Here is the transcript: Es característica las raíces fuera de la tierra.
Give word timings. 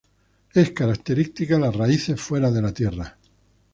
Es 0.55 0.71
característica 0.71 1.59
las 1.59 1.75
raíces 1.75 2.19
fuera 2.19 2.49
de 2.49 2.61
la 2.63 2.73
tierra. 2.73 3.19